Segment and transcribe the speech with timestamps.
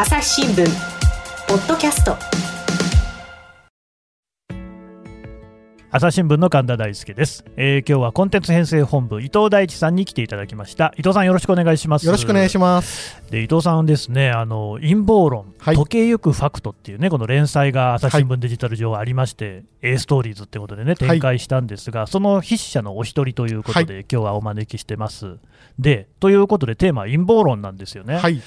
[0.00, 0.64] 朝日新聞
[1.48, 2.16] ポッドキャスト
[5.90, 10.92] 朝日新聞の神田大輔です、えー今日はコンテンツ編成本部伊藤大地さんに来ていただきました。
[10.98, 12.04] 伊藤さんよろしくお願いします。
[12.04, 13.22] よろしくお願いします。
[13.30, 15.76] で伊藤さんはですねあの陰謀論、はい。
[15.76, 25.38] 時計ゆくファクトっていうねこの連載が朝日新聞デジタル上ありまして、A ストーリーズってことでね展開したんですが、その筆者のお一人ということで、今日はお招きしてます。
[25.78, 28.40] でということでテーマは陰謀論なんですよね、はい、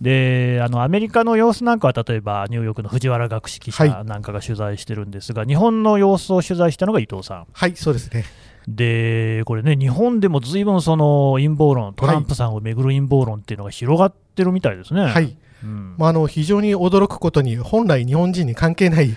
[0.00, 4.04] であのアメリカの様子なんかは例えばニューヨークの藤原学識記者はい。
[4.04, 8.24] なんかが取材してるんですが、日本の様子を取材したのが伊藤さんはい、そうですね。
[8.66, 15.02] でこれね、日本でもずいぶんその陰謀論、トランプさんをめぐる陰謀論っていうのが広がってるみたいですね。
[15.02, 19.14] はい、うんまあ、あの非常に驚くことに、本来、日本人に関係ない、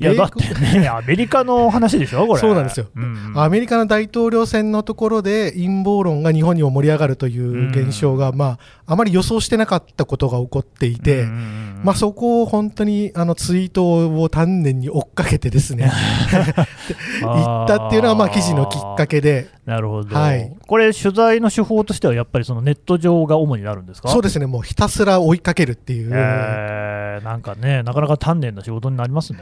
[0.00, 2.40] いやだってね、 アメリカの話でしょ、これ。
[2.40, 2.86] そうなんですよ。
[2.94, 15.90] うんアメリカの大統領選のところで陰謀論が日本にも盛り上がるという現象が、まあ、あまり予想してなかったことが起こっていて、うんうんうんまあ、そこを本当にあのツイートを丹念に追っかけてですね、
[17.22, 20.56] 行ったっていうのはまあ記事のきっかけで、なるほど、はい。
[20.66, 24.08] これ、取材の手法としては、やっぱりそのネット上が主になるんですか？
[24.08, 27.24] そうですね、もうひたすら追いかけるっていう、えー。
[27.24, 29.40] なんかね、なかなか丹念な仕事になりますね。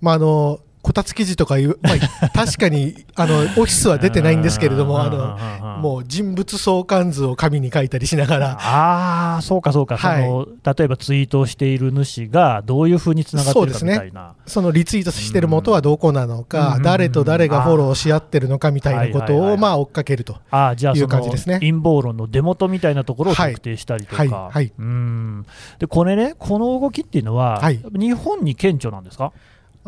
[0.00, 10.22] まあ、あのこたつ記事とかいう、まあ、確かに あのオフィスは出てないんですけれども、あののもう人物相関図を紙に書いたりしながら、ああ、そうかそうか、はい。
[10.22, 14.34] その例えばツイートをしている主がどういうふうにつながってるかみたいな。
[14.46, 19.54] そのリツイートしてる元はどこなのうんか、誰と誰がフォローし合ってるのかみたいなことはいはいはいはい。
[19.54, 20.36] をまあ追っかけると。
[20.52, 21.54] ああじゃあいう感じですね。
[21.54, 23.54] 陰謀論の出元みたいなところをはい。
[23.54, 24.72] 特定したりとか、はいはい。
[24.78, 25.46] うん。
[25.80, 27.80] でこれね、この動きっていうのは、はい。
[27.92, 29.32] 日本に顕著なんですか？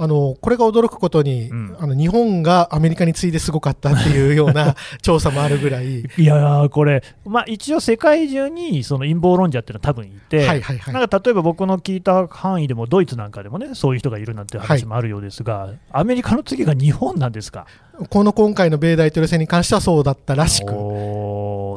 [0.01, 17.67] あのこれが驚くことに、うんあの日本がアメリカに次いですごかったっていうような 調査もあるぐらい、いやー、これ、まあ、一応、世界中にその陰謀論者っていうのは多分いて、はいはいはいなんか例えば僕の聞いた範囲でも、ドイツなんかでもね、そういう人がいるなんて話もあるようですが、アメリカの次が日本なんですか？
[18.11, 20.73] この今回の米大統領選に関してはそうだったらしく、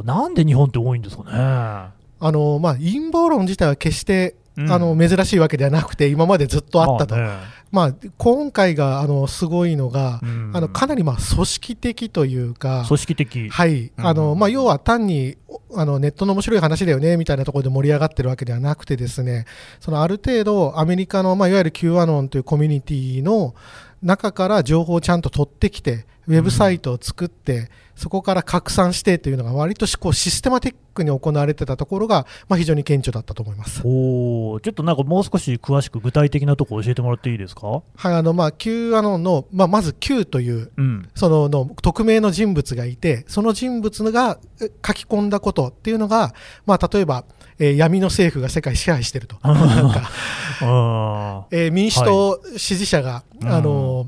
[0.05, 1.29] なんで日本って多いんですかね？
[1.33, 4.71] あのまあ、陰謀論自体は決して、うん。
[4.71, 7.15] あの珍しいわけではなくて、今までずっとあったと。
[7.15, 7.33] まあね。
[7.71, 10.51] まあ、今回があのすごいのが、うん。
[10.53, 13.49] あのかなりまあ組織的というか、組織的。
[13.49, 13.91] はい。
[13.97, 19.45] あのうんまあ、要は単におあのネットの面白い話だよねみたいなところで盛り上がってるわけではなくてですね
[19.79, 23.55] そのある程度アメリカの、まあ、いわゆる Q アノンというコミュニティの
[24.01, 33.81] 中から情報をちゃんと取ってきてウェブサイトを作って、そこから拡散してというのが割としこうシステマティックに行われてたところが、まあ、非常に顕著だったと思います。
[33.83, 46.33] おーちょっとなんかもう少し詳しく具体的なところ教えてもらっていいですか、はいあのまあ、Q アノンの、まあ、まず Q といううん、そのの匿名の人物がいて、その人物がえ書き込んだことっていうのが、
[46.65, 47.25] まあ、例えば、
[47.61, 50.09] えー闇の政府が世界支配してると、なんか、
[50.61, 54.07] あえー民主党支持者が、うんあのー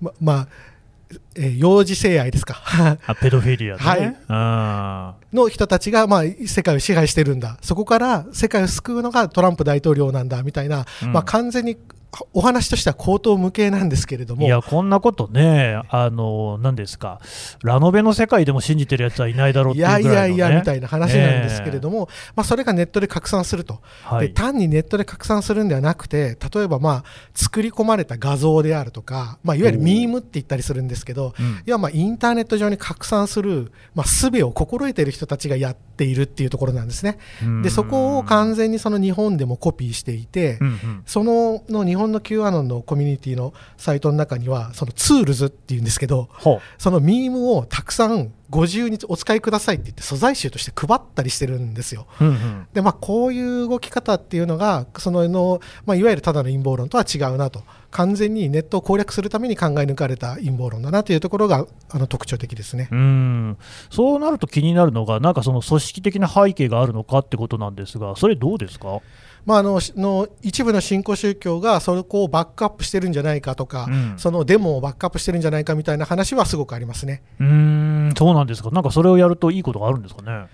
[0.00, 0.48] ままあ、
[1.36, 2.60] えー幼児性愛ですか。
[3.06, 4.16] あペドフィリアね、はい。
[4.26, 11.12] あの人たちが、まあ、世界を支配してるんだ、そこから世界を救うのがトランプ大統領なんだみたいな、うん。
[11.12, 11.76] まあ、完全に
[12.32, 14.42] お話としては口頭無形なんですけれども。
[14.42, 17.20] ーいやこんなことね、あの何ですか、
[17.62, 27.04] ラノベの世界でも信じてるやつはいないだろうっていいうぐらいやいやいやみたいな話なんですけれども、まあ、それがネットで拡散すると、はい、で単にネットで拡散するんではなくて、例えばまあ
[27.34, 31.46] 作り込まれた画像であるとか、まあ、いわゆるミームって言ったりするんですけど、うん。
[31.46, 37.18] いやまあインターネット上に拡散する、まあ、術を心得ている人たちがやっているっていうところなんですね。
[37.62, 41.02] でそこを完全にその日本でもコピーしていて、うんうん。
[41.06, 52.06] そのの日本の Q アノンのコミュニティのサイトの中には、その Tools っていうんですけど、ほそのミームをたくさんご自由にお使いくださいって言って素材集として配ったりしてるんですよ。
[52.20, 52.66] う、うんうん。
[52.72, 57.62] でまあ、こういう動き方っていうのがそのの、まあ、いわゆるただの陰謀論とは違うなと。
[57.90, 62.88] 完全にネットを攻略するために考え抜かれた陰謀論だなというところがあの特徴的ですね。
[62.92, 63.56] うん。
[63.90, 69.00] そうなると気になるのが、なんかその組織的な背景があるのかってことなんですが、それどうですか、
[69.48, 77.22] まあ、あのしの一部の新興宗教がそこをバックアップしてるんじゃないかとか、うんそのデモをバックアップしてるんじゃないかみたいな話はすごくありますね。
[77.40, 80.48] うーん、そうなんですか、なんかそれをやるといいことがあるんですかね。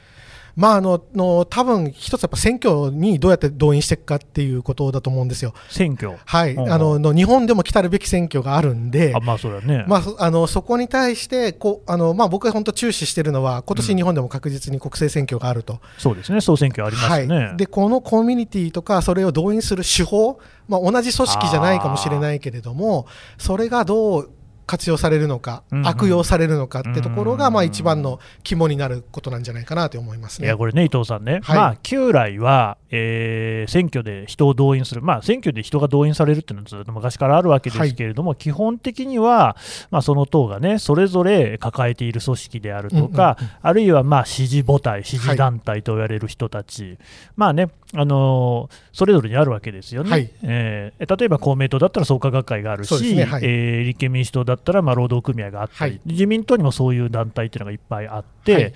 [0.57, 5.53] まあ、あのの多分一つやっぱ選挙にどうやって動員していくかっていうことだと思うんですよ。
[5.69, 6.73] 選挙、はい、うんうん。
[6.73, 17.37] あのの日本でも来たるべき選挙があるんで、あまあそれはね、まあ、そあのそこに対してこうあの、まあ、僕が本当注視しているのは、今年日本でも確実に国政選挙があると、そうですね、総選挙ありますよね。
[17.37, 23.07] はい、でこのコミュニティとか、それを動員する手法、まあ、同じ組織じゃないかもしれないけれども、
[23.39, 24.31] それがどう
[24.67, 25.87] 活用されるのか、うんうん。
[25.87, 30.47] 悪用されるのかってところが、まあ、うん一番の肝になることなんじゃないかなと思いますね。
[30.47, 31.57] いやこれね、伊藤さんね、はい。
[31.57, 39.57] まあ、旧来は、えー、選挙で人を動員する、まあ、選挙で人が動員されるっていうのはずっと昔からあるわけですけれども、はい、基本的には、
[39.91, 46.99] まあ、その党がね、それぞれ抱えている組織であるとか、うんうんうん、あるいはまあ支持母体、支持団体と言われる人たち、はい、
[47.37, 53.25] まあね、あのー、それぞれにあるわけですよね、はい、えー、例えば公明党だったら創価学会があるし、ね。
[53.25, 58.75] はい、えー、立憲民主党だったらまあ労働組合があったり、自民党にもそういう団体っていうのがいっぱいあって、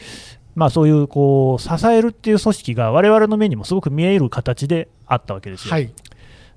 [0.59, 5.71] まあ、そういうこう支えるっていう組織が我々の目にもすごく見える形であったわけですよ。
[5.71, 5.93] はい、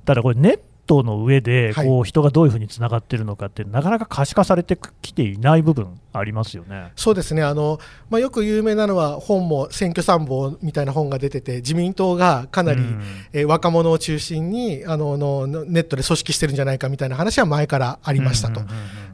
[0.06, 6.92] ただこれネットの上でこう人がどういうふうにつながっているのかって、なかなか可視化されてきていない部分ありますよね。
[6.96, 7.44] そうですね。
[7.44, 7.80] あの、
[8.10, 13.02] まあ、よく有名なのは本も選挙参謀みたいな本が出てて自民党がかなり、うん、
[13.34, 18.62] え若者を中心にあののネットで組織してるんじゃないかみたいな話は前からありましたと。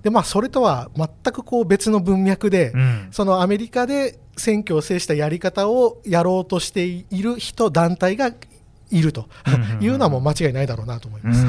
[0.01, 8.31] でまあ、それとは全くこう別の文脈で、うん、そのアメリカで選挙を制したやり方をやろうとしている人、団体が
[8.91, 9.27] いると。
[9.79, 11.45] いうのはもう間違いないだろうなと思います。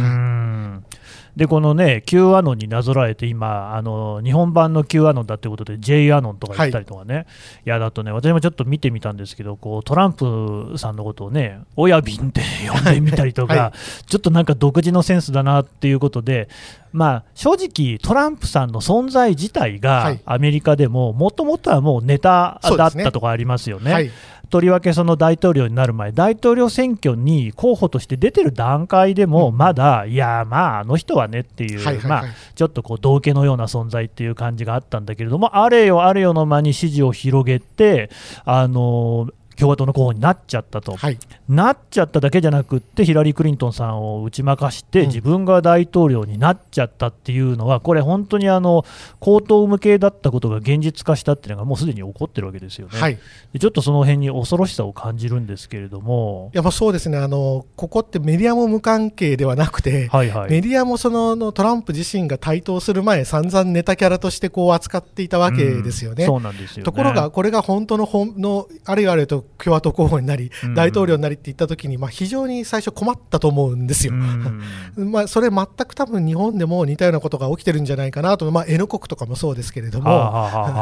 [1.38, 7.26] でこのね Q アノンになぞらえて今あの日本版の Q アノンだってことで J アノンとか言ったりとかね、はい、い
[7.66, 16.48] やだとね私もちょっと見てみたんですけどこうトランプさんのことをね親瓶って呼んでみたりとか、はい、ちょっとなんか独自のセンスだなっていうことで
[16.92, 24.10] まあ、正直、トランプさんの存在自体がアメリカでももともとはもうネタだったとかありますよね。
[24.48, 32.24] はい、とりわけその大統領になる前、大統領選挙に候補として出てる段階でも、まだ、いや、まあ、あの人はねっていう、まあ、
[32.54, 38.10] ちょっとこう道家のような存在っていう感じがあったんだけれども、あれよあれよの間に支持を広げて、
[38.44, 41.18] あの共和党の候補になっちゃったと、はい、
[41.48, 48.84] なっちゃっただけじゃなくってヒラリー・クリントンさんを打ち負かして、自分が大統領になっちゃったっていうのは、これ、本当にあの
[49.18, 53.18] 高等無形だったことが現実化したっていうのが、もうすでに起こってるわけですよね、はい、
[53.58, 56.50] ちょっとその辺に恐ろしさを感じるんですけれども。
[56.54, 57.18] やっぱそうですね。
[57.18, 66.26] あの、ここってメディアも無関係ではなくて、はいはい、メディアもそののトランプ自身が台頭する前、散々ネタキャラとしてこう扱っていたわけですよね。
[66.26, 74.12] そうなんですよ、ね、ところが、これが本当の本のあれあれと共和党候補になり、大統領になりって言ったときに、まあ、非常に最初困ったと思うんですよ。
[74.96, 80.32] まあそれ全く多分日本でも似たようなことが起きてるんじゃないかなと、まあ、N 国とかもそうですけれども、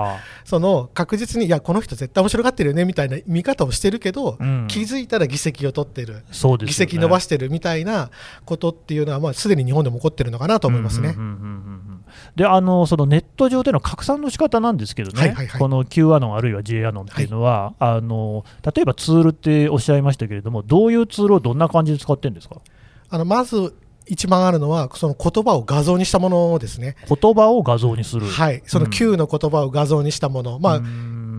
[0.44, 6.22] その確実にいやこの人絶対面白がってるよねみたいな見方をしてるけど、うん、気づいたら議席を取ってる、ね、
[6.66, 8.10] 議席伸ばしてるみたいな
[8.44, 11.16] ことっていうのは、まあ、すでに日本でも起こってるのかなと思いますね。
[12.34, 22.56] であのそのネット上での拡散の仕方なんですけどね、はいはいはい、この Q アノンあるいは J アノンっていうのは、はい、あの例えばツールっておっしゃいましたけれども、どういうツールをどんな感じで使ってるんですか？
[23.08, 23.74] あのまず
[24.08, 26.94] 一番あるのは、その言葉を画像にしたものですね。
[27.08, 28.26] 言葉を画像にする。
[28.26, 30.56] はい、その Q の言葉を画像にしたもの。
[30.56, 30.80] うん、まあ、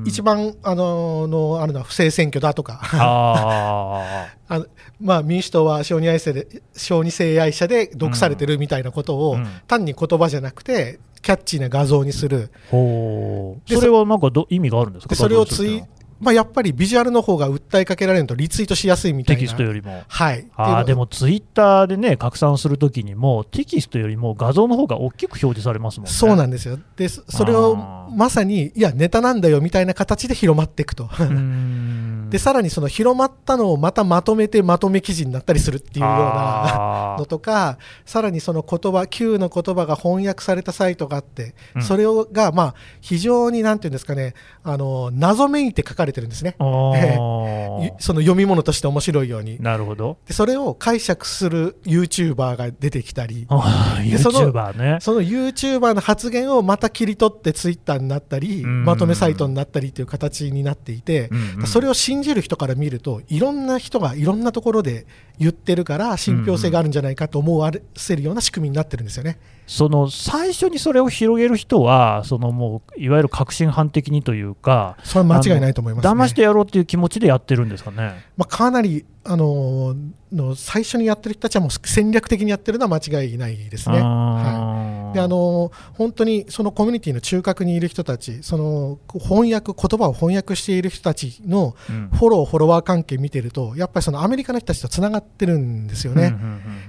[0.08, 2.80] 一番あののあるのは不正選挙だとか。
[2.94, 4.66] あ あ
[5.02, 15.16] まあ、民主党は小児愛者で小児性愛者で毒されてるみたいなことを、うん、単に言葉じゃなくてキャッチーな画像にする、それはなんかど意味があるんですか？
[15.16, 15.84] それをツイ
[16.20, 19.40] まあ、やっぱりビジュアルの方が訴えかけられるとリツイートしやすいみたいな。
[19.40, 26.12] テキストよりも、はい、あでもツイッターでね拡散するときにもテキストよりも画像の方が大きく表示されますもんね。
[26.12, 26.80] そうなんですよ。
[26.96, 27.76] でそれを
[28.12, 31.10] まさにいやネタなんだよみたいな形で広まっていくと。
[32.30, 37.16] でさらにその広まったのをまたまとめてまとめ記事になったりするっていうような。
[37.18, 49.62] のとかさらにその言葉 Q の言葉が翻訳されたサイトがあって、うん、それをがまあ非常になんていうんですかねあの謎めいて書かれてるんですね、 その読み物として面白いように。
[49.62, 50.18] なるほど。
[50.28, 53.46] でそれを解釈する YouTuber が出てきたり。
[53.50, 54.98] YouTuber ね。
[55.02, 65.06] その YouTuber の発言をまた切り取ってツイッターになったりまとめサイトになったりという形になっていて、うんうん、それを信じる人から見るといろんな人がいろんなところで
[65.40, 69.40] 言ってるから信憑性があるんじゃないかと思わせるような仕組みになってるんですよね。
[69.68, 78.24] その最初にそれを広げる人は、そのもういわゆる革新犯的にというか、それは間違いないと思います、ね、騙してやろうという気持ちでやってるんですかね。
[78.38, 79.96] まあ、かなりあの
[80.32, 84.00] の最初にやってる人たちはもう戦略的にやってるのは間違いないですね。
[84.00, 91.76] はい、であの本当にそのコミュニティの中核にいる人たち、その翻訳言葉を翻訳している人たちの
[92.14, 96.34] フォロー、フォロワー関係見てると、やっぱりそのアメリカの人たちとつながってるんですよね。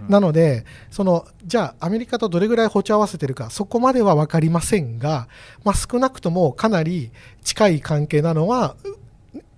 [0.08, 5.28] なのでそのじゃあアメリカとどれぐらい歩調合わせてるかそこまでは分かりませんが、
[5.64, 7.10] まあ、少なくともかなり
[7.44, 8.76] 近い関係なのは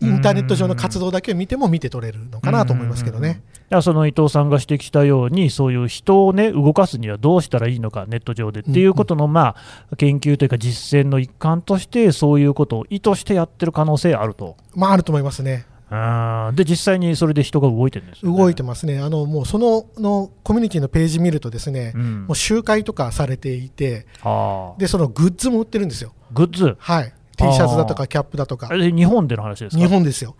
[0.03, 3.43] インターネット上の活動だけを見ても見て取れるのかなと思いますけどね。
[3.83, 9.55] その伊藤さんが指摘したように、そういう人を、ね、動かすにはどうしたらいいのか、ネット上でっていうことの、ま
[9.91, 14.57] あ、研究というか、実践の一環として、そういうことを意図してやってる可能性あると。
[14.75, 15.67] まあ、あると思いますね。
[16.55, 22.27] で、実際にそれで人が動いてるんですよ、ね、動いてますね、あのもうそののコミュニティのページ見ると、ですね、うん。
[22.27, 24.07] もう集会とかされていて、
[24.79, 27.13] でそのグッズも売ってるんですよ、グッズ、はい、
[27.49, 29.83] T シャツだとかキャップだとか日本での話ですか？
[29.83, 30.37] 日本ですよ。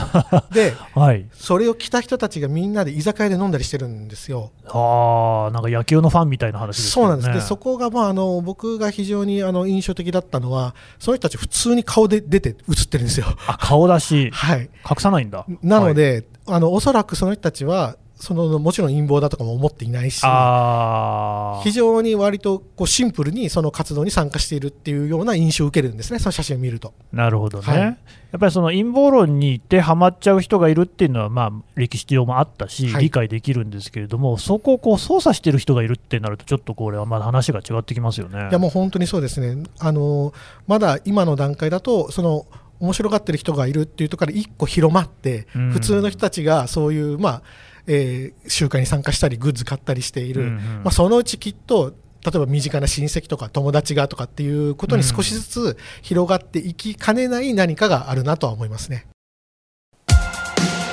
[0.52, 4.50] で、はい、それを着た人たちがみんなで居酒屋で飲んだりしてるんですよ。
[4.68, 6.84] ああ、なんか野球のファンみたいな話ね。
[6.84, 7.32] そうなんです。
[7.32, 13.26] で、そこが、まあ、あの、僕が非常に、あの、印象的だったのは、その人たち普通に顔で出て映ってるんですよ。
[13.46, 14.60] あ顔出し、はい。
[14.88, 15.44] 隠さないんだ。
[15.62, 26.94] なので、あの、おそらくその人たちは、その、もちろん陰謀だとかも思っていないし、あ非常に割とこうシンプルにその活動に参加しているっていうような印象を受けるんですね、その写真を見ると。
[27.12, 27.64] あ、なるほどね。
[27.66, 27.98] はい
[28.34, 38.48] やっぱりその陰謀論に行ってハマっちゃう人がいるっていうのは、まあ、歴史上もあったし、はい理解できるんですけれども、そこをこう操作してる人がいるってなると、ちょっとこれはまだ話が違ってきますよね。
[38.50, 40.32] いやもう本当にそうですね、あの
[40.66, 42.46] まだ今の段階だと、その
[42.80, 47.42] 面白がってる人がいるっていうところから一個広まって、うん普通の人たちがそういう、まあ
[47.86, 59.06] えー集会に参加したり、グッズ買ったりしている、うんうんまあ、そのうちきっと、例えば身近な親戚とか友達がとかっていうことに少しずつ広がっていきかねない何かがあるなとは思いますね。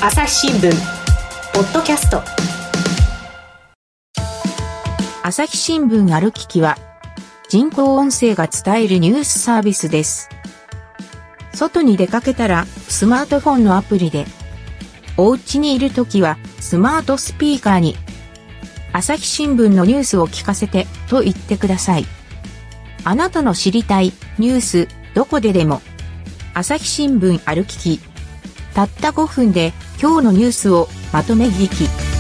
[0.01, 0.71] 朝日新聞
[1.53, 2.21] ポッドキャスト
[5.23, 6.77] 朝日新聞ある聞きは、
[7.47, 10.29] 人工音声が伝えるニュースサービスです。
[11.53, 14.25] 外に出かけたら、スマートフォンのアプリで、
[15.17, 17.95] お家にいるときは、スマートスピーカーに、
[18.93, 22.05] 朝日新聞のニュースを聞かせて、と言ってください。
[23.03, 25.81] あなたの知りたい、ニュース、どこででも、
[26.53, 27.99] 朝日新聞歩き聞き。
[28.73, 32.10] たった5分で、今日のニュースをまとめ聞き。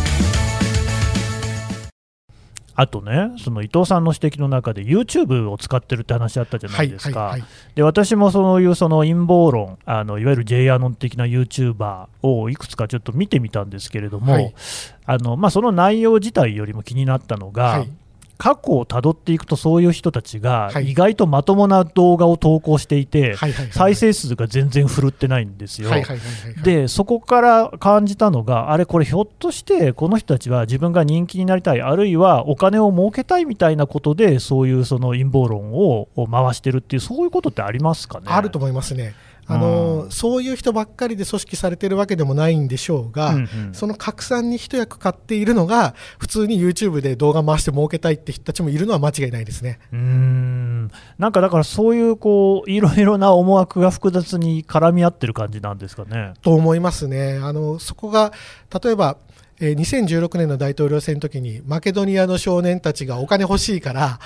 [2.75, 7.35] あとね、その伊藤さんの指摘の中で、YouTube を使ってるって話あったじゃないですか。
[7.75, 14.53] で私もそういうその陰謀論あのいわゆる J アノン的な YouTuber をいくつかちょっと見てみたんですけれども、はい。
[15.05, 17.91] あのまあ、その内容自体よりも気になったのが、はい
[18.41, 23.35] 過去をたどっていくとそういう人たちがはい意外とまともな動画を投稿していて、
[23.71, 25.91] 再生数が全然振るってないんですよ。
[26.63, 38.25] でそこから感じたのが、あれ、これひょっとして、この人たちは自分が人気になりたい、あるいはお金を儲けたいみたいなことで、そういうその陰謀論をを回してるっていう、そういうことってありますかね？
[38.27, 39.13] あると思いますね。
[39.53, 49.79] あのうんそういう人ばっかりで組織されてるわけでもないんでしょうが、うんうんその拡散に一役買っているのが、普通に YouTube で動画回して儲けたいって人たちもいるのは間違いないですね。
[49.91, 56.33] うーんなんかだから、そういうこういろいろな思惑が複雑に絡み合ってる感じなんですかね。
[56.41, 57.39] と思いますね。
[57.41, 58.33] あのそこが
[58.83, 59.17] 例えば
[59.59, 64.19] えー2016年の大統領選の時にマケドニアの少年たちがお金欲しいから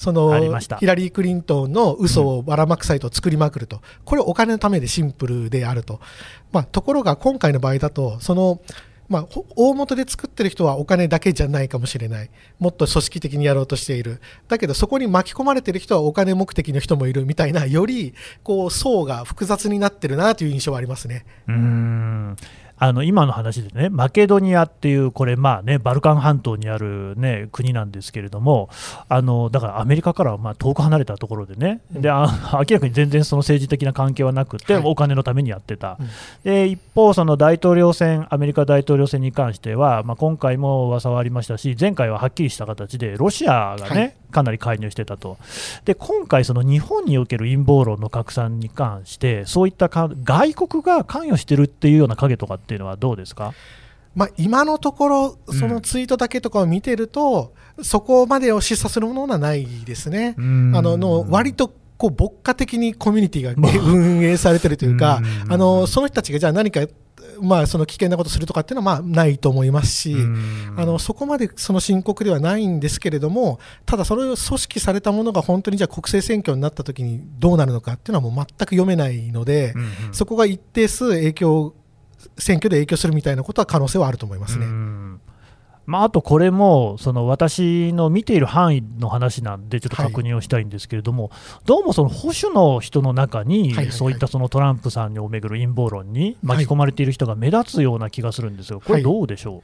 [0.00, 6.00] そのヒラリー・クリントンの嘘をばらまくサイトを作りまくると、これお金のためでシンプルであると、
[6.52, 8.62] まあ、ところが今回の場合だとその
[9.10, 12.30] まあ、ほ大元で作ってる人はお金だけじゃないかもしれない、
[12.60, 18.14] もっと組織的にやろうとしている、だけどそこに巻き込まれてる人はお金目的の人もいるみたいな、より
[18.44, 21.26] こう層が複雑になってるなという印象はありますね。
[21.48, 22.36] うーん
[22.80, 28.70] あの今の話でね、マケドニアっていう、これ、まあね、バルカン半島にある、ね、国なんですけれども、
[29.06, 34.82] あのだからアメリカからはまあ遠く離れたところでね、であ明らかに全然その政治的な関係はなくて、はい。
[34.86, 36.08] お金のためにやってた、うん。
[36.42, 44.14] で一方、その大統領選、アメリカ大統領選に関しては、まあ、今回も噂はありましたし、前回ははっきりした形で、ロシアがね、はい。
[44.30, 45.36] かなり介入してたと、
[45.84, 53.54] で今回、その日本における陰謀論の拡散に関して、そういったか外国が関与してるっていうような影とかっていうのはどうですか？
[54.14, 55.58] まあ、今のところ、うん。
[55.58, 60.34] そのツイートだけとかを見てると、そこまでを示唆するものはないですね。
[60.36, 65.52] あのの割とこう牧歌的にコミュニティが運営されてるというか、うん。
[65.52, 66.80] あのその人たちがじゃあ何か、
[67.40, 70.16] まあ、その危険なことするとかっていうのはまあないと思いますし、
[70.76, 79.74] あのそこまでその深刻ではないんですけれども、ただ、それを組織されたものが本当にじゃあ国政選挙になったときにどうなるのかっていうのはもう全く読めないので、
[80.10, 81.74] そこが一定数影響、
[82.40, 84.66] 選挙で影響するみたいなことは可能性はあると思いますね。
[84.66, 85.20] うん。
[85.86, 91.30] まあ、あとこれもその私の見ている範囲の話なんで、ちょっと確認をしたいんですけれども、
[91.64, 93.92] どうもその保守の人の中にはいはいは、い。
[93.92, 99.62] そういったそのトランプさんをめぐる陰謀論に巻き込まれている人が目立つような気がするんですが、これ、どうでしょ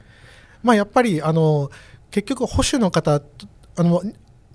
[0.63, 1.69] まあ、やっぱりあの
[2.11, 3.21] 結局、保守の方
[3.77, 4.01] あの、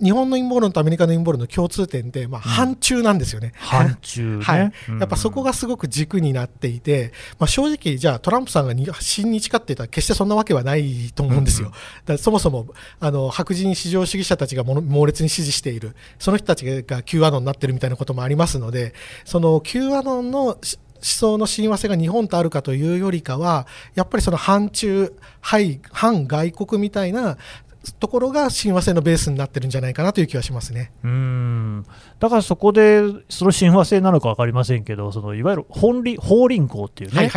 [0.02, 3.52] 日本の陰謀論とアメリカの陰謀論の共通点で、まあ、反中なんですよね。
[3.54, 4.72] う、範疇ね、はい。
[4.88, 4.98] うん。
[4.98, 11.68] やっぱそこがすごく軸になっていて、まあ、正直、じゃあトランプさんがに親日かって言ったら決してそんなわけはないと思うんですよ。
[11.68, 11.74] うん。
[12.04, 12.66] だそもそも
[12.98, 18.94] あの白人至上主義者たちがもの猛烈に支持している、その人たちが Q アノンになってるみたいなこともありますので、
[19.24, 20.58] その Q アノンの
[21.02, 27.36] し想の親和性が日本とあるかというよりかは、やっぱりその反中、反反外国みたいな
[27.98, 30.92] ところが親和性のベースになってるんじゃないかなという気はしますね。
[31.02, 31.84] うん。
[32.20, 37.28] だからそこで、その親和性なのか分かりませんけど、そのいわゆる本理法輪功っていうね、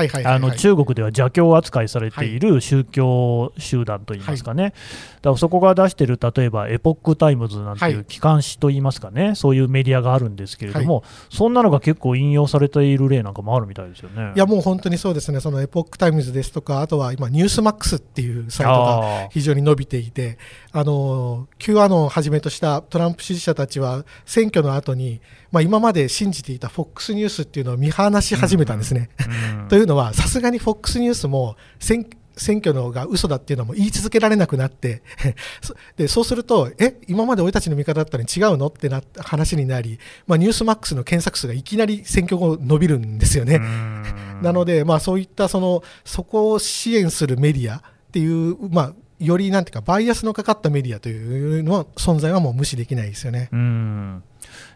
[0.58, 14.34] 中国では邪教扱いされている宗教集団といいますかね、はい、だからそこが出している、例えばエポック・タイムズなんていう機関紙といいますかね、はい、そういうメディアがあるんですけれども、はい、そんなのが結構引用されている例なんかもあるみたいですよね。
[14.36, 20.35] いや、もう本当にそうですね、そのエポック・タイムズですとか、あとは今、ニュースマックスっていうサイトが非常に伸びていて、
[20.72, 29.10] あの Q アノンをはじめとしたトランプ支持者たちは選挙の後に、まあ、今まで信じていた FOX ニュースっていうのを見放し始めたんですね。
[29.54, 35.04] うんうん、というのはさすがに FOX ニュースも選選挙のが嘘だっていうのも言い続けられなくなって
[35.96, 43.60] でそうするとえ今まで俺たちの味方だったのに違うのってな話になり、まあ、ニュースマックスの検索数がいきなり選挙後伸びるんですよね。
[44.42, 53.50] なので、まあ、そういったそのそこを支援するメディアっていう、まあ、よりなんていうかバイアスのかかったメディアというの存在はもう無視できないですよね。
[53.52, 54.24] うん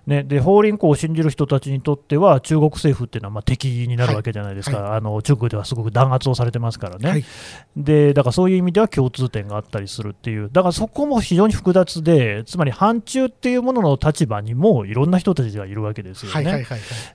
[0.08, 4.89] ね、で法輪功を信じる人たちにとっては、中国政府っていうのはまあ敵になるわけじゃないですか、はい。
[4.89, 7.25] はい、あの中国ではすごく弾圧をされてますからね、はい、
[7.77, 16.65] でだからそういう意味では共通点があったりするっていう、だからそこも非常に複雑で、つまり反中っていうものの立場にもいろんな人たちがいるわけですよね、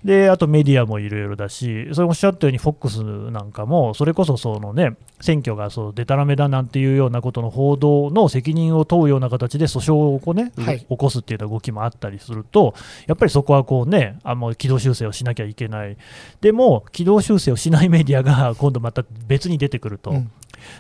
[0.05, 12.74] であとメディアもいろいろだし、それおっしゃったように、FOX なんかも、それこそその、ね、選挙がそうでたらめだなんていうようなことの報道の責任を問うような形で訴訟をこう、ね、起こすっていう動きもあったりすると、
[13.07, 15.97] やっぱりそこはこうね、あの軌道修正をしなきゃいけない、
[16.41, 20.11] でも軌道修正をしないメディアが 今度また別に出てくると。
[20.11, 20.31] うん。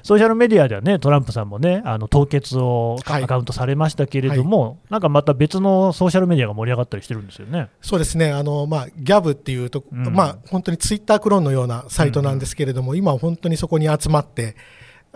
[0.03, 7.69] ソーシャルメディアではね、トランプさんもね、あの凍結をアカウントされましたけれども、はい、なんかまた別のソーシャルメディアが盛り上がったりしてるんですよね。
[7.83, 14.57] そうですね、あのまあ、ギャブっていうと、うん、まあ、本当にツイッタークローンのようなサイトなんですけれども、うん、今、本当にそこに集まって、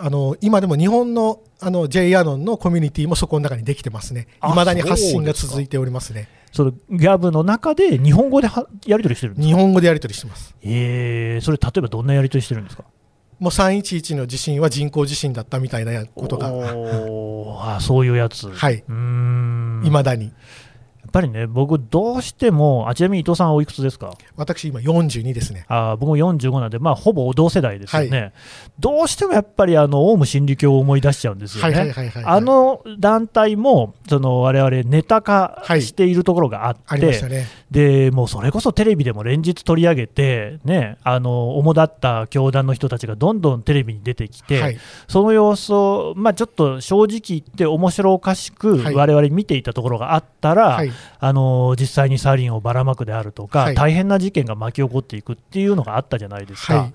[0.00, 6.28] あの今でも日本のあの J アノンのコミュニティもそこの中にできてますね、いまだに発信が続いておりますね。
[6.52, 9.48] そのギャブの中で日本語ではやり取りしてるんですか？
[9.48, 10.54] 日本語でやり取りしてます。
[10.62, 12.84] えー、それ、例えばどんなやり取りしてるんですか？
[13.38, 16.48] もう311の地震は人工地震だったみたいなことが。
[17.76, 18.50] あそういうやつ。
[18.50, 18.78] はい。
[18.78, 20.32] いまだに。
[21.18, 24.16] っぱりね、僕、どうしても、あちなみに伊藤さん、おいくつですか？
[24.36, 25.64] 私、今、42ですね。
[25.68, 28.32] あ僕も45なんで、まあ、ほぼ同世代ですよね、はい、
[28.78, 31.94] どうしてもやっぱり、あのオウム真理教を思い出しちゃうんですよね。
[32.24, 37.00] あの団体も、その我々ネタ化しているところがあって、はい
[37.30, 50.92] ね、でもうそれこそテレビでも連日取り上げて、ね、あの主だった教団の人たちがどんどんテレビに出てきて、はい、その様子を、まあ、ちょっと正直言って、面白おかしく、我々見ていたところがあったら、はい。
[51.20, 56.90] あの実際にサリンをばらまくであるとか、はい、大変な事件が巻き起こっていくっていうのがあったじゃないですか。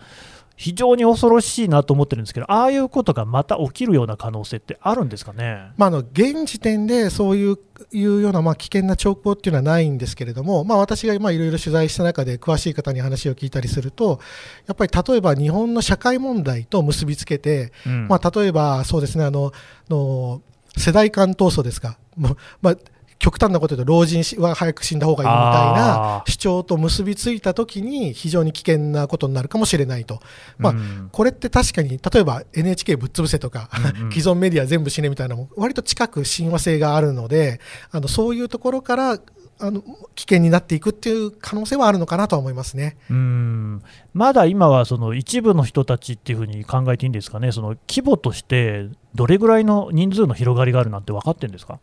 [0.56, 7.58] はい非常に恐ろしいなと思ってるんですけど、ああいうことがまた起きるような可能性ってあるんですかね、まあ、あの現時点でそういう
[7.92, 14.20] いうようなまあ危険な兆候っていうのはないんですけれども、まあ、私がいろいろ取材した中で詳しい方に話を聞いたりすると、
[14.68, 19.52] やっぱり例えば日本の社会問題と結びつけて、うん、まあ、例えばそうですねあの
[19.90, 20.42] の
[20.78, 22.36] 世代間闘争ですか、ま
[22.72, 22.78] あ、
[23.24, 30.20] 極端なこと言うと老人は早く死んだ方がいいみたいな主張と結びついたときに非常に危険なことになるかもしれないと、
[30.58, 30.74] まあ、
[31.14, 33.70] これって確かに例えば NHK ぶっ潰せとか、
[34.12, 39.20] 既存メディア全部死ねみたいなのも割と近く親和性があるのであのそういうところから
[39.60, 39.82] あの
[40.16, 42.98] 危険になっていくっていう可能性はあるのかなと思いますね。
[43.10, 43.82] うん。
[44.14, 51.80] まだ今はその一部の人たちっていうふうに考えていいんですかね、その規模としてどれぐらいの人数の広がりがあるなんて分かってるんですか？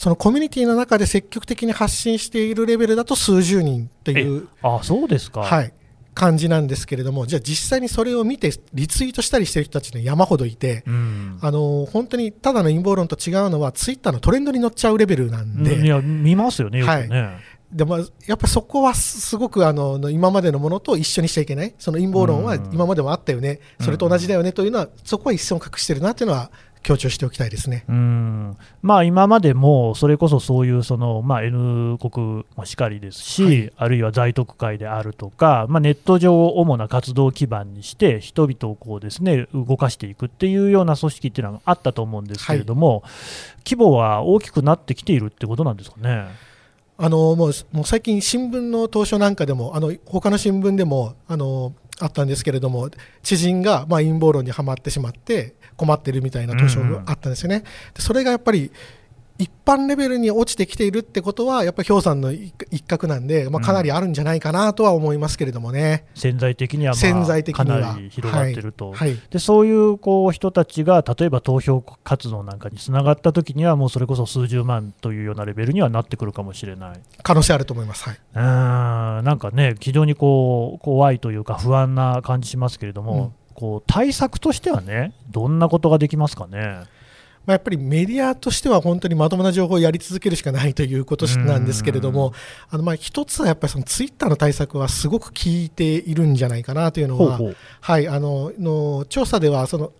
[0.00, 5.74] そのコミュニティの中で積極的に発信しているレベルだと数十人っていうあそうですか、はい、
[6.14, 15.84] 感じなんですけれども、じゃあ実際にそれを見てリツイートしたりしてる人たちの山ほどいて、うん、あの本当にただの陰謀論と違うのは、ツイッターのトレンドに乗っちゃうレベルなんで。
[15.84, 16.86] いや見ますよね、ね。
[16.86, 17.08] はい。
[17.70, 26.50] でもやっぱりそこはすごくあの今までのものと一緒にしちゃいけない、その陰謀論は今までもあったよね、それと同じだよねというのは、そこは一線を隠してるなというのは
[26.82, 27.84] 強調しておきたいですね。
[27.88, 28.56] うん。
[28.80, 43.10] まあ、今までもそれこそそういうその、まあ、N 国もしかりですし、はい、あるいは在特会であるとか、まあ、ネット上を主な活動基盤にして、人々をこうです、ね、動かしていくっていうような組織っていうのがあったと思うんですけれども、はい、
[43.64, 46.28] 規模は大きくなってきているってことなんですかね？
[47.02, 52.90] あのもうもう最近、新聞の当初なんかでも、あの他の新聞でもあのあったんですけれども、
[53.22, 57.64] 知人がまあ陰謀論にはまってしまって、困ってるみたいな図書があったんですよね。
[57.96, 58.70] うん、それがやっぱり
[59.40, 66.04] 一般レベルに落ちてきているってことは、やっぱり氷山の一角なんで、まあ、かなりあるんじゃないかなとは思いますけれどもね。
[66.14, 77.00] 潜在的には、まあ、潜在的にはかなり広がってると、はいはいでそういうこう人たちが例えば投票活動なんかにつながったときには、もうそれこそ数十万というようなレベルにはなってくるかもしれない。
[77.22, 78.04] 可能性あると思います。
[78.04, 78.20] はい。
[78.34, 86.82] うーんなんかね、非常にこう怖いというか、不安な感じしますけれども、こう対策としてはね、どんなことができますかね？
[87.46, 92.32] まあ、やっぱりメディアとしては本当にまともな情報をやり続けるしかないということなんですけれども、
[92.68, 99.92] あのまあ一つはやっぱりそのツイッターの対策はすごく効いているんじゃないかなというのは、ほうほうはい、あのの調査ではその、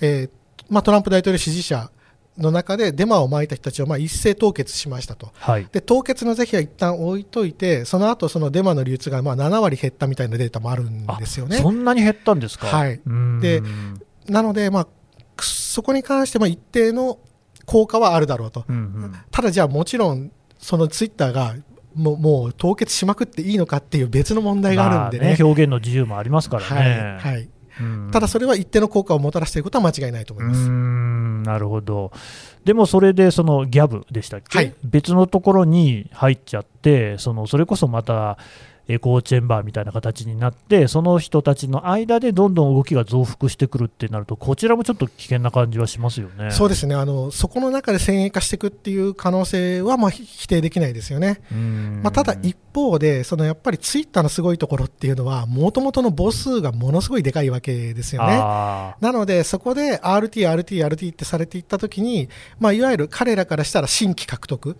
[0.00, 0.30] えー
[0.70, 1.90] まあ、トランプ大統領支持者
[2.38, 5.32] の中でデマをまいた人たちをまあ一斉凍結しましたと。
[5.34, 11.56] はい、で凍結の是非は一旦置いといて、その後そのデマの流通がまあ7割減ったみたいなデータもあるんですよね。
[11.56, 12.68] そんなに減ったんですか？
[12.68, 13.00] はい
[13.40, 13.62] で
[14.28, 14.88] なので、まあ、く
[15.44, 17.18] そこに関してまあ一定の
[17.64, 18.64] 効果はあるだろうと。
[18.68, 21.54] うんうんただじゃあもちろんそのツイッターが
[21.94, 25.36] もうもう凍結しまくっていいのかっていう別の問題があるんでね。
[25.38, 27.18] まあ表現の自由もありますからね。
[27.20, 27.48] はいはい、
[27.80, 30.70] うんただそれは一定の効果をもたらしていることは間違いないと思いうます。
[30.70, 32.10] なるほど、
[32.64, 38.38] でもそれでそのギャブでしたっけ、はい別のところに入っちゃって、そのそれこそまた
[38.88, 46.50] エコーチェンバーみたいな形になって、その人たちの間でどんどん動きが増幅してくるってなると、こちらもちょっと危険な感じはしますよね。
[46.52, 51.40] そうですねあのそこの中で先鋭化していくっていう可能性はまあひ否定できないですよね。
[51.50, 58.38] うんまあ、ただ一方で、そのやっぱりツイッターのすごいところっていうのは、もともとの母数がものすごいでかいわけですよね。
[58.40, 62.28] あなので、そこで RT、RT、RT ってされていったときに、
[62.60, 64.76] まあ、いわゆる彼らからしたら新規獲得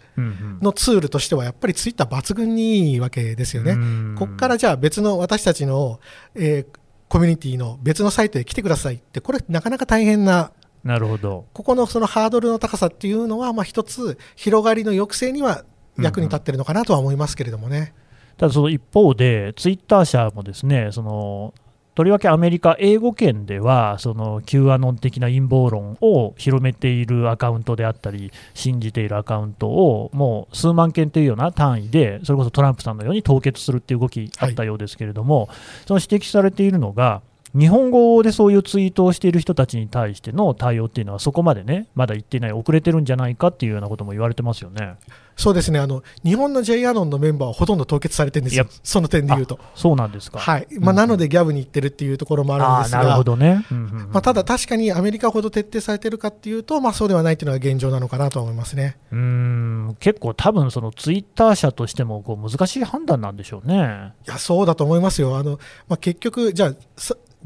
[0.61, 3.73] のツールとしては、やっぱりツイッター抜群にいいわけですよね。
[3.73, 6.01] うんここからじゃあ別の私たちの、
[6.35, 6.79] えー
[7.09, 11.47] コミュニティの別のサイトへ来てくださいって、これなかなか大変な、なるほど。
[11.53, 15.65] ここのそのハードルの高さっていうのは、まあ一つ広がりの抑制には
[15.99, 17.95] 役に立ってるのかなとは思いますけれどもね。
[18.37, 21.55] ただその一方で、ツイッター社もですね、その
[21.97, 35.49] とりわけアメリカ、英語圏では、その Q アノン的な陰謀論を広めているアカウントであったり、信じているアカウントを、もう数万件というような単位で、それこそトランプさんのように凍結するっていう動きあったようですけれども、
[35.87, 37.23] その指摘されているのが、
[37.59, 44.97] 日本語でそういうツイートをしている人たちに対しての対応っていうのは、そこまでね、まだ言っていない、遅れてるんじゃないかっていうようなことも言われてますよね。
[45.37, 49.59] そうですね、あの日本の J アノンのメンバーはほとんど凍結されてるんですよその点で言うと。
[49.75, 50.39] そうなんですか。
[50.39, 53.67] はいまあ、なので、ギャブに行ってるっていうところもあるんああなるですが、ほどね。
[53.71, 58.97] うんうんうんまあ、ただ確かにアメリカほど徹底されてるかっていうと、まあ、そうではないっていうのが現状なのかなとは思いますね。
[59.13, 64.13] うーん結構、多分そのツイッター社としてもこう難しい判断なんでしょうね。
[64.27, 65.37] いや、そうだと思いますよ。
[65.37, 66.73] あのまあ、結局、じゃ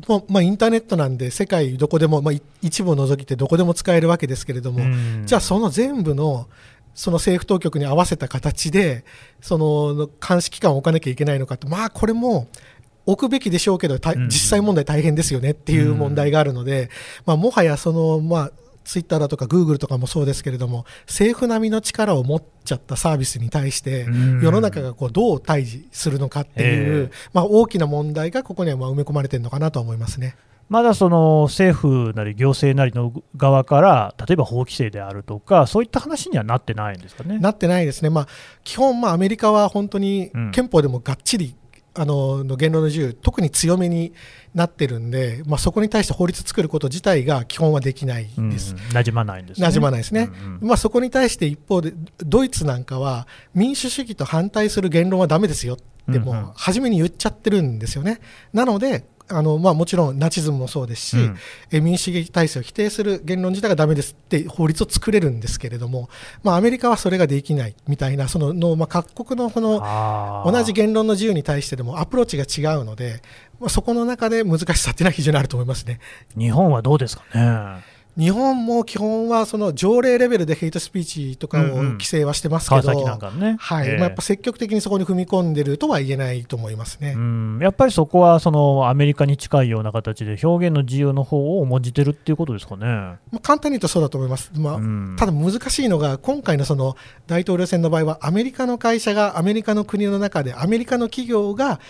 [0.09, 6.47] もうまあ、インターネットなんで、世界どこでも、まあ、い一部を除きてどこでも使えるわけですけれども、うんじゃあ、その全部の
[6.95, 9.05] その政府当局に合わせた形で、
[9.41, 12.49] その監視機関を置かなきゃいけないのかと、まあ、これも
[13.07, 16.91] 置くべきでしょうけど、実際問題大変ですよねっていう問題があるので、
[17.27, 18.53] まあ、もはやその、まあ、
[18.85, 24.43] ツイッターだとかグーグルとかもそうですけれども、政府並みの力を持っちゃったサービスに対して、うん。
[24.43, 27.17] 世の中がこうどう対峙するのかっていう、ええ。
[27.33, 30.37] まあ、大きな問題がここにはまあ埋め込まれてるのかなとは思いますね。
[30.71, 37.39] まだその政府なり行政なりの側から、例えば法規制であるとか、そういった話にはなってないんですかね。
[37.39, 38.29] なってないですね、まあ、
[38.63, 41.57] 基本、まあ、アメリカは本当にうん憲法でもがっちり、
[41.95, 44.13] あのの言論の自由、特に強めに
[44.55, 48.77] なってるんで、まあ、そこに対して法律作ること自体が基本はできないうんです。
[48.93, 49.67] 馴染まないんですね。
[49.67, 55.79] 馴染まないですね、うんうんまあ、そこに対して一方で、ドイツなんかは民主主義と反対する言論はダメですよっ
[56.13, 58.21] て、もう初めに言っちゃってるんですよね。
[58.53, 61.37] なのであのまあ、もちろんナチズムもそうですし、うん
[61.71, 66.09] え民主主義体制を否定する言論自体がダメですって法律を作れるんですけれども、
[66.43, 73.23] まあ、アメリカはそれができないみたいな、そのの、まあ、各国のその同じ言論の自由に対してでもアプローチが違うので、
[73.61, 76.01] まあ、そこの中で難しさっていうのは非常にあると思いますね。
[76.37, 77.85] 日本はどうですかね？
[78.19, 82.93] 日本も基本はその条例レベルでヘイトスピーチとかを規制はしてますけど、
[83.33, 83.57] ね。
[83.59, 87.15] はいええまあ、やっぱ積極的にそこに踏み込んでるとは言えないと思いますね。
[87.17, 92.87] うんやっぱりそこはそのアメリカに近いような形で表現の自由の方を重んじてるっていうことですかね。
[92.87, 94.51] まあ、簡単に言うとそうだと思います。
[94.55, 96.97] まあうんただ難しいのが、今回のその
[97.27, 101.81] 大統領選の場合は、アメリカの会社がアメリカの国の中で、アメリカの企業が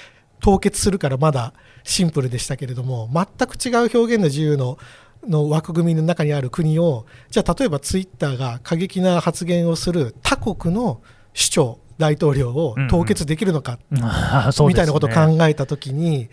[0.40, 1.52] 凍結するからまだ
[1.84, 4.78] シンプルでしたけれども、全く違う表現の自由の
[5.26, 11.00] の枠組みの中にある国を、じゃあ、例えばツイッターが過激な発言をする他国の
[11.34, 16.28] 首長、大統領を凍結できるのか、 みたいなことを考えたときに、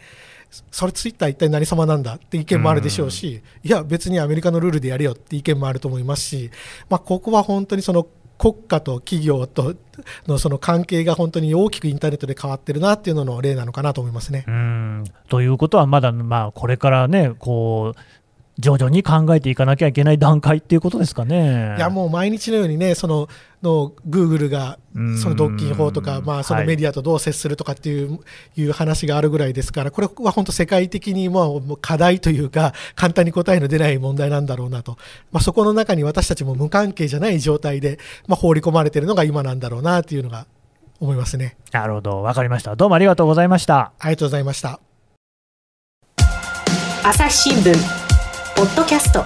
[0.72, 6.52] それツイッター一体何様なんだって意見もあるでしょうし、いや別にアメリカのルールでやれよって意見もあると思いますし、
[6.90, 9.76] まあ、ここは本当にその国家と企業と
[10.28, 14.46] のその関係が本当に大きくインターネットで変わってるなっていうのの例なのかなと思いますね。
[14.48, 15.04] うん。
[15.28, 18.00] ということは、まだ、まあ、これからね、こう
[18.60, 21.76] 徐々に考えていかなきゃいけない段階っていうことですかね。
[21.78, 23.30] いやもう毎日のようにね、その
[23.62, 24.80] のグーグルが
[25.22, 28.18] その独禁法とか、まあ、そのメディアとどう接するとかっていうは
[28.56, 34.98] い、いう話があるぐらいですから、これは本当、世界的にもう課題というか、簡単に答えの出ない問題なんだろうなと、
[35.32, 40.48] まあ、そこの中に私たちも無関係じゃない状態で、まあ、放り込まれているのが今なんだろうなというのが
[41.00, 41.58] 思いますね。
[41.72, 42.76] なるほど、わかりました。
[42.76, 43.92] どうもありがとうございました。
[44.00, 44.80] ありがとうございました。
[47.04, 48.07] 朝日新聞
[48.58, 49.24] ポッドキャスト。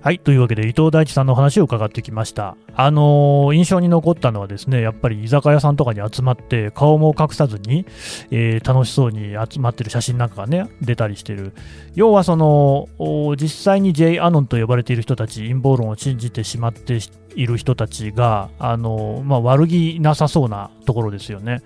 [0.00, 2.56] はいというわけで伊藤大地さんの話を伺ってきました。
[2.74, 7.84] あのー、印象に残ったのはですねやっぱり居酒屋さんとかに集まって顔も隠さずに、
[8.30, 11.52] えー、楽しそうに集まってる写真なんかがね出たりしてる。
[11.94, 12.88] 要はその
[13.36, 17.00] 実際に J アノンと呼ばれている人たち陰謀論を信じてしまって
[17.34, 21.60] いる人たちがあのー、まあ、悪気なさそうなところですよね。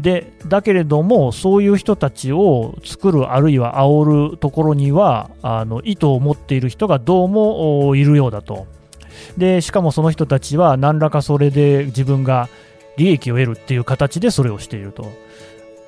[0.00, 8.66] でだけれども、そういう人たちを作る、あるいは煽るところにはあの意図を持っている人がどうもいるようだと。
[9.36, 12.48] でしかもその人たちは何らかそれで自分が
[12.96, 15.06] 利益を得るっていう形でそれをしていると。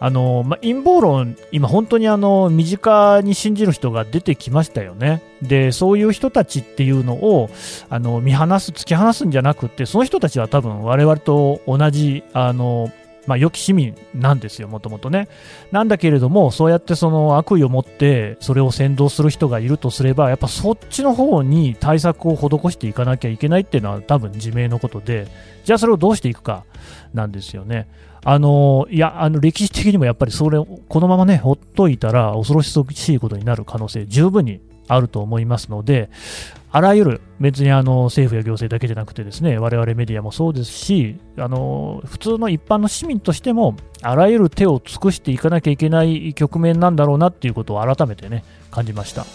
[0.05, 5.23] あのま陰謀論、今本当にあの身近に信じる人が出てきましたよね。
[5.43, 7.51] で、そういう人たちっていうのを
[7.89, 12.91] あの見放す、突き放すんじゃなくて、その人たちは多分我々と同じあの
[13.27, 15.29] まあ、良き市民なんですよ、もともとね。
[15.71, 25.29] なんだけれども、そうやってその悪意を持ってそれを先導する人がいるとすれば、やっぱそっちの方に対策を施していかなきゃいけないっていうのは多分自明のことで、
[25.65, 26.65] じゃあそれをどうしていくか
[27.15, 27.89] なんですよね。
[28.25, 32.73] あのいやあの歴史的にもやっぱりそれこのままねほっといたら恐ろし
[33.13, 36.11] いことになる可能性十分にあると思いますので、
[36.71, 49.27] あらゆる、別にあの政府や行政だけじゃなくてですね、我々メディアもそうですし、あの普通の一般の市民としても、あらゆる手を尽くしていかなきゃいけない局面なんだろうなっていうことを改めてね、感じました。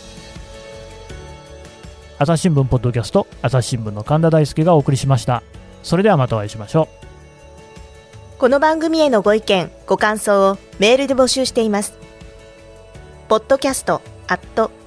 [2.19, 5.43] 朝日新聞ポッドキャスト、朝日新聞の神田大輔がお送りしました。
[5.83, 8.39] それではまたお会いしましょう。
[8.39, 11.93] この番組へのご意見、ご感想をメールで募集しています。
[13.29, 14.71] ポッドキャストアット